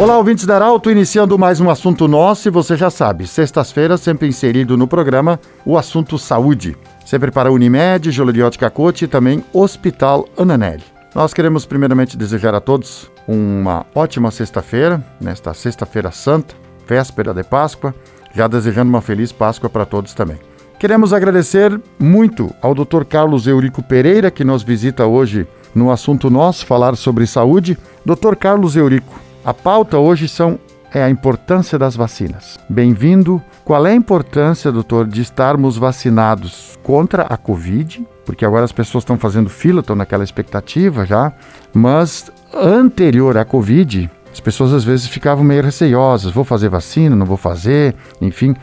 [0.00, 4.28] Olá, ouvintes da Arauto, iniciando mais um assunto nosso e você já sabe, sextas-feiras sempre
[4.28, 6.76] inserido no programa o assunto saúde.
[7.04, 10.84] Sempre para Unimed, Joleriot Cacote e também Hospital Ananelli.
[11.12, 16.54] Nós queremos primeiramente desejar a todos uma ótima sexta-feira, nesta sexta-feira santa,
[16.86, 17.92] véspera de Páscoa,
[18.32, 20.38] já desejando uma feliz Páscoa para todos também.
[20.78, 23.02] Queremos agradecer muito ao Dr.
[23.02, 27.76] Carlos Eurico Pereira, que nos visita hoje no assunto nosso, falar sobre saúde.
[28.06, 28.36] Dr.
[28.36, 30.58] Carlos Eurico, a pauta hoje são
[30.92, 32.58] é a importância das vacinas.
[32.68, 33.42] Bem-vindo.
[33.64, 38.06] Qual é a importância, doutor, de estarmos vacinados contra a Covid?
[38.24, 41.32] Porque agora as pessoas estão fazendo fila, estão naquela expectativa já,
[41.74, 47.26] mas anterior à Covid, as pessoas às vezes ficavam meio receiosas: vou fazer vacina, não
[47.26, 48.54] vou fazer, enfim.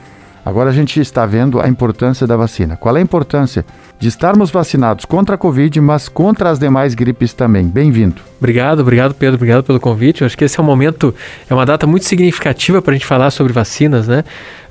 [0.44, 2.78] Agora a gente está vendo a importância da vacina.
[2.78, 3.66] Qual é a importância
[4.00, 7.66] de estarmos vacinados contra a Covid, mas contra as demais gripes também?
[7.66, 8.22] Bem-vindo.
[8.38, 10.22] Obrigado, obrigado Pedro, obrigado pelo convite.
[10.22, 11.16] Eu acho que esse é um momento,
[11.50, 14.24] é uma data muito significativa para a gente falar sobre vacinas, né?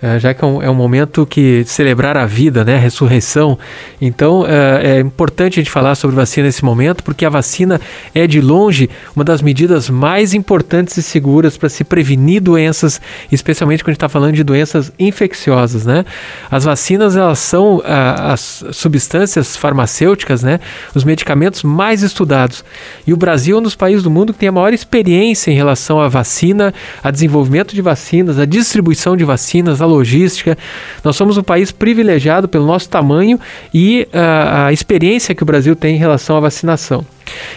[0.03, 2.77] É, já que é um, é um, momento que celebrar a vida, né?
[2.77, 3.58] A ressurreição.
[3.98, 7.81] Então é, é, importante a gente falar sobre vacina nesse momento, porque a vacina
[8.14, 13.00] é de longe uma das medidas mais importantes e seguras para se prevenir doenças,
[13.33, 16.05] especialmente quando a gente está falando de doenças infecciosas, né?
[16.50, 19.14] As vacinas elas são as substâncias
[19.57, 20.61] farmacêuticas, né?
[20.95, 22.65] Os medicamentos mais estudados.
[23.07, 25.51] E o Brasil Brasil é um dos países do mundo que tem a maior experiência
[25.51, 30.56] em relação à vacina, a desenvolvimento de vacinas, a distribuição de vacinas, a logística.
[31.03, 33.39] Nós somos um país privilegiado pelo nosso tamanho
[33.73, 37.05] e uh, a experiência que o Brasil tem em relação à vacinação.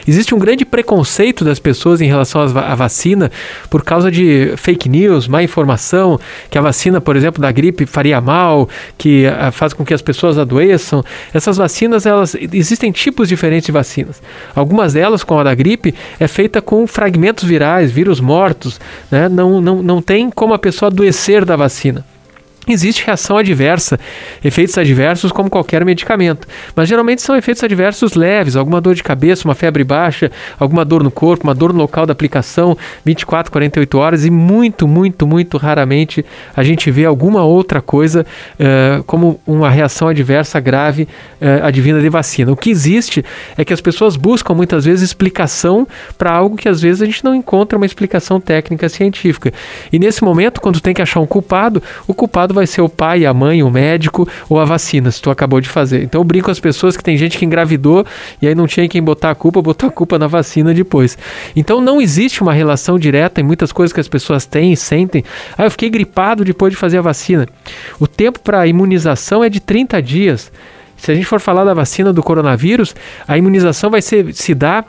[0.07, 3.31] Existe um grande preconceito das pessoas em relação à vacina
[3.69, 8.21] por causa de fake news, má informação, que a vacina, por exemplo, da gripe faria
[8.21, 11.03] mal, que uh, faz com que as pessoas adoeçam.
[11.33, 14.21] Essas vacinas, elas existem tipos diferentes de vacinas.
[14.55, 18.79] Algumas delas, como a da gripe, é feita com fragmentos virais, vírus mortos,
[19.11, 19.27] né?
[19.27, 22.05] não, não, não tem como a pessoa adoecer da vacina.
[22.67, 23.99] Existe reação adversa,
[24.43, 29.47] efeitos adversos como qualquer medicamento, mas geralmente são efeitos adversos leves, alguma dor de cabeça,
[29.47, 30.29] uma febre baixa,
[30.59, 34.87] alguma dor no corpo, uma dor no local da aplicação, 24, 48 horas e muito,
[34.87, 38.25] muito, muito raramente a gente vê alguma outra coisa
[38.59, 41.03] uh, como uma reação adversa grave
[41.41, 42.51] uh, advinda de vacina.
[42.51, 43.23] O que existe
[43.57, 47.23] é que as pessoas buscam muitas vezes explicação para algo que às vezes a gente
[47.23, 49.53] não encontra uma explicação técnica científica.
[49.91, 53.25] E nesse momento, quando tem que achar um culpado, o culpado vai ser o pai,
[53.25, 56.03] a mãe, o médico ou a vacina, se tu acabou de fazer.
[56.03, 58.05] Então eu brinco com as pessoas que tem gente que engravidou
[58.41, 61.17] e aí não tinha quem botar a culpa, botou a culpa na vacina depois.
[61.55, 65.23] Então não existe uma relação direta em muitas coisas que as pessoas têm e sentem.
[65.57, 67.47] Ah, eu fiquei gripado depois de fazer a vacina.
[67.99, 70.51] O tempo para imunização é de 30 dias.
[70.95, 72.95] Se a gente for falar da vacina do coronavírus,
[73.27, 74.85] a imunização vai ser, se dar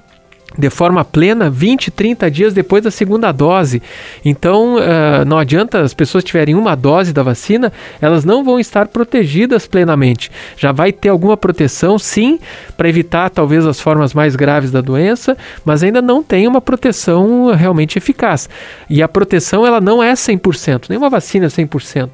[0.56, 3.82] de forma plena 20, 30 dias depois da segunda dose.
[4.24, 8.88] Então, uh, não adianta as pessoas tiverem uma dose da vacina, elas não vão estar
[8.88, 10.30] protegidas plenamente.
[10.56, 12.38] Já vai ter alguma proteção, sim,
[12.76, 17.52] para evitar talvez as formas mais graves da doença, mas ainda não tem uma proteção
[17.54, 18.48] realmente eficaz.
[18.88, 22.08] E a proteção ela não é 100%, nenhuma vacina é 100%.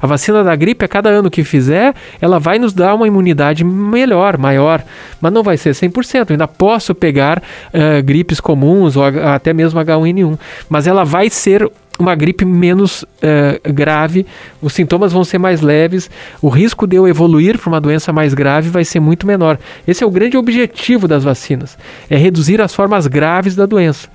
[0.00, 3.64] A vacina da gripe, a cada ano que fizer, ela vai nos dar uma imunidade
[3.64, 4.82] melhor, maior,
[5.20, 6.30] mas não vai ser 100%.
[6.30, 7.42] Eu ainda posso pegar
[7.80, 13.72] uh, gripes comuns ou até mesmo H1N1, mas ela vai ser uma gripe menos uh,
[13.72, 14.26] grave,
[14.60, 18.32] os sintomas vão ser mais leves, o risco de eu evoluir para uma doença mais
[18.32, 19.58] grave vai ser muito menor.
[19.86, 21.76] Esse é o grande objetivo das vacinas,
[22.08, 24.08] é reduzir as formas graves da doença.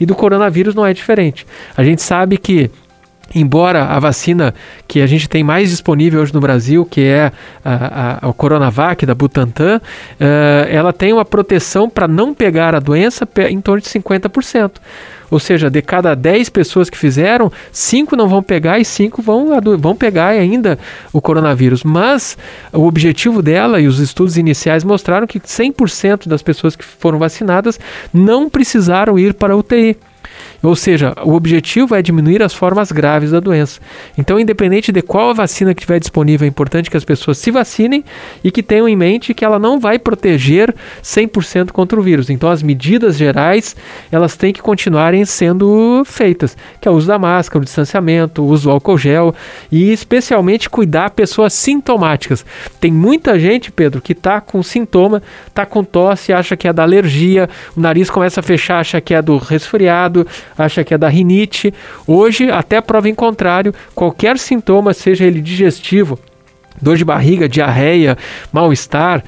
[0.00, 1.46] E do coronavírus não é diferente.
[1.76, 2.70] A gente sabe que
[3.34, 4.54] Embora a vacina
[4.86, 7.32] que a gente tem mais disponível hoje no Brasil, que é
[7.64, 12.80] a, a, a Coronavac da Butantan, uh, ela tem uma proteção para não pegar a
[12.80, 14.72] doença em torno de 50%.
[15.30, 19.48] Ou seja, de cada 10 pessoas que fizeram, 5 não vão pegar e 5 vão,
[19.78, 20.78] vão pegar ainda
[21.12, 21.82] o coronavírus.
[21.82, 22.38] Mas
[22.72, 27.78] o objetivo dela e os estudos iniciais mostraram que 100% das pessoas que foram vacinadas
[28.14, 29.96] não precisaram ir para a UTI.
[30.62, 33.80] Ou seja, o objetivo é diminuir as formas graves da doença.
[34.16, 37.50] Então, independente de qual a vacina que estiver disponível, é importante que as pessoas se
[37.50, 38.04] vacinem
[38.42, 42.30] e que tenham em mente que ela não vai proteger 100% contra o vírus.
[42.30, 43.76] Então, as medidas gerais,
[44.10, 48.46] elas têm que continuarem sendo feitas, que é o uso da máscara, o distanciamento, o
[48.46, 49.34] uso do álcool gel
[49.70, 52.44] e especialmente cuidar pessoas sintomáticas.
[52.80, 56.82] Tem muita gente, Pedro, que está com sintoma, está com tosse, acha que é da
[56.82, 60.26] alergia, o nariz começa a fechar, acha que é do resfriado,
[60.56, 61.72] acha que é da rinite.
[62.06, 66.18] Hoje, até prova em contrário, qualquer sintoma, seja ele digestivo,
[66.80, 68.16] dor de barriga, diarreia,
[68.52, 69.22] mal-estar,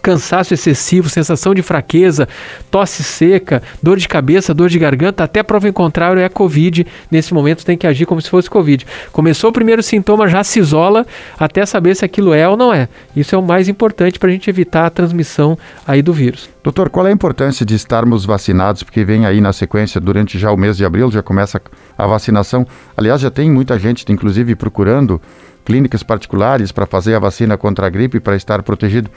[0.00, 2.28] cansaço excessivo, sensação de fraqueza,
[2.70, 6.86] tosse seca, dor de cabeça, dor de garganta, até prova em contrário é Covid.
[7.10, 8.86] Nesse momento tem que agir como se fosse Covid.
[9.12, 11.06] Começou o primeiro sintoma, já se isola
[11.38, 12.88] até saber se aquilo é ou não é.
[13.14, 16.48] Isso é o mais importante para a gente evitar a transmissão aí do vírus.
[16.62, 18.82] Doutor, qual é a importância de estarmos vacinados?
[18.82, 21.60] Porque vem aí na sequência, durante já o mês de abril, já começa
[21.96, 22.66] a vacinação.
[22.96, 25.20] Aliás, já tem muita gente, inclusive, procurando
[25.64, 29.10] clínicas particulares para fazer a vacina contra a gripe, para estar protegido.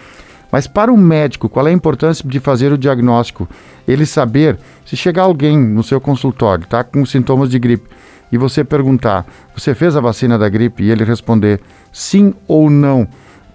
[0.53, 3.49] Mas para o médico, qual é a importância de fazer o diagnóstico?
[3.87, 7.89] Ele saber, se chegar alguém no seu consultório, tá com sintomas de gripe,
[8.31, 9.25] e você perguntar,
[9.57, 10.83] você fez a vacina da gripe?
[10.83, 11.59] E ele responder
[11.91, 13.07] sim ou não,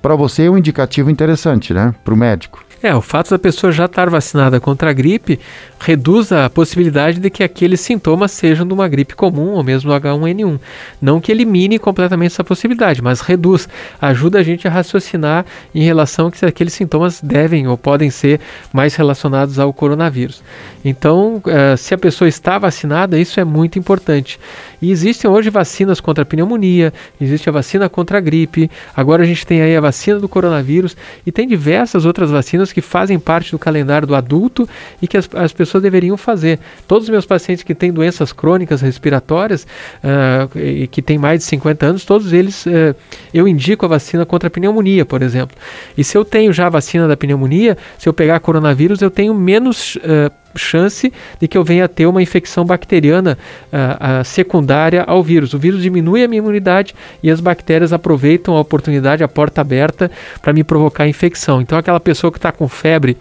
[0.03, 1.95] para você é um indicativo interessante, né?
[2.05, 2.65] Para o médico.
[2.81, 5.41] É, o fato da pessoa já estar vacinada contra a gripe
[5.81, 9.97] reduz a possibilidade de que aqueles sintomas sejam de uma gripe comum ou mesmo do
[9.97, 10.61] H1N1.
[11.03, 13.69] Não que elimine completamente essa possibilidade, mas reduz,
[14.01, 15.45] ajuda a gente a raciocinar
[15.75, 18.41] em relação a que aqueles sintomas devem ou podem ser
[18.73, 20.43] mais relacionados ao coronavírus.
[20.85, 24.39] Então, uh, se a pessoa está vacinada, isso é muito importante.
[24.81, 29.27] E existem hoje vacinas contra a pneumonia, existe a vacina contra a gripe, agora a
[29.27, 30.97] gente tem aí a vacina do coronavírus
[31.27, 34.69] e tem diversas outras vacinas que fazem parte do calendário do adulto
[35.01, 36.59] e que as, as pessoas deveriam fazer.
[36.87, 39.67] Todos os meus pacientes que têm doenças crônicas respiratórias
[40.03, 42.95] uh, e que têm mais de 50 anos, todos eles uh,
[43.33, 45.57] eu indico a vacina contra a pneumonia, por exemplo.
[45.97, 49.35] E se eu tenho já a vacina da pneumonia, se eu pegar coronavírus, eu tenho
[49.35, 53.39] menos uh, chance de que eu venha ter uma infecção bacteriana
[53.73, 55.55] uh, uh, secundária ao vírus.
[55.55, 60.11] O vírus diminui a minha imunidade e as bactérias aproveitam a oportunidade, a porta aberta,
[60.41, 61.61] para me provocar infecção.
[61.61, 63.17] Então, aquela pessoa que está com febre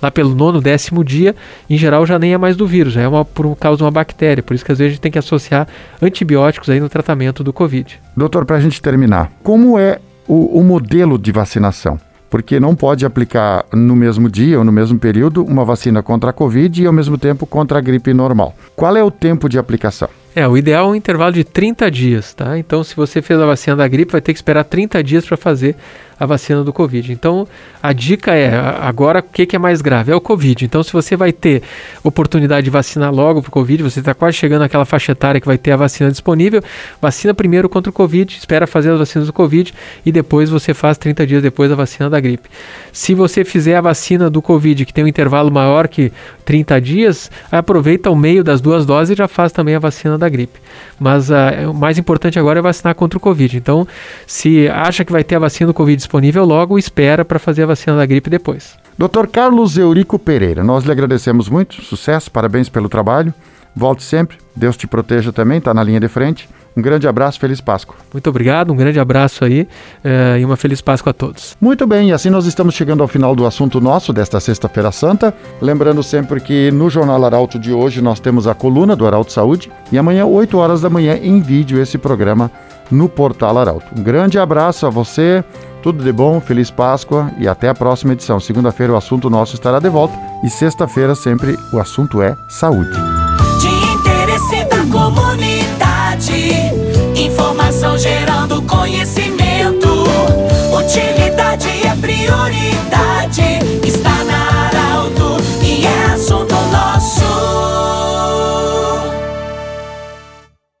[0.00, 1.34] lá pelo nono, décimo dia,
[1.68, 4.42] em geral já nem é mais do vírus, é uma, por causa de uma bactéria.
[4.42, 5.66] Por isso que às vezes a gente tem que associar
[6.00, 7.98] antibióticos aí no tratamento do Covid.
[8.16, 11.98] Doutor, para a gente terminar, como é o, o modelo de vacinação?
[12.28, 16.32] Porque não pode aplicar no mesmo dia ou no mesmo período uma vacina contra a
[16.32, 18.54] Covid e ao mesmo tempo contra a gripe normal.
[18.74, 20.08] Qual é o tempo de aplicação?
[20.34, 22.58] É, o ideal é um intervalo de 30 dias, tá?
[22.58, 25.36] Então, se você fez a vacina da gripe, vai ter que esperar 30 dias para
[25.36, 25.74] fazer
[26.18, 27.12] a vacina do Covid.
[27.12, 27.46] Então,
[27.82, 30.12] a dica é, agora, o que, é mais grave?
[30.12, 30.64] É o Covid.
[30.64, 31.62] Então, se você vai ter
[32.02, 35.46] oportunidade de vacinar logo para o Covid, você está quase chegando naquela faixa etária que
[35.46, 36.62] vai ter a vacina disponível,
[37.00, 39.72] vacina primeiro contra o Covid, espera fazer as vacinas do Covid
[40.04, 42.48] e depois você faz 30 dias depois a vacina da gripe.
[42.92, 46.12] Se você fizer a vacina do Covid, que tem um intervalo maior que
[46.44, 50.28] 30 dias, aproveita o meio das duas doses e já faz também a vacina da
[50.28, 50.58] gripe.
[50.98, 53.56] Mas uh, o mais importante agora é vacinar contra o Covid.
[53.56, 53.86] Então,
[54.26, 57.66] se acha que vai ter a vacina do Covid disponível logo, espera para fazer a
[57.66, 58.76] vacina da gripe depois.
[58.96, 59.26] Dr.
[59.30, 63.34] Carlos Eurico Pereira, nós lhe agradecemos muito, sucesso, parabéns pelo trabalho.
[63.74, 66.48] Volte sempre, Deus te proteja também, está na linha de frente.
[66.76, 67.96] Um grande abraço, feliz Páscoa.
[68.12, 71.56] Muito obrigado, um grande abraço aí uh, e uma feliz Páscoa a todos.
[71.58, 75.34] Muito bem, e assim nós estamos chegando ao final do assunto nosso desta Sexta-feira Santa.
[75.60, 79.70] Lembrando sempre que no Jornal Arauto de hoje nós temos a coluna do Arauto Saúde
[79.90, 82.50] e amanhã, 8 horas da manhã, em vídeo, esse programa
[82.90, 83.86] no Portal Arauto.
[83.98, 85.42] Um grande abraço a você,
[85.82, 88.38] tudo de bom, feliz Páscoa e até a próxima edição.
[88.38, 90.14] Segunda-feira o assunto nosso estará de volta
[90.44, 93.15] e sexta-feira sempre o assunto é saúde.